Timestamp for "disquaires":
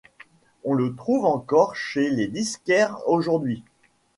2.27-2.97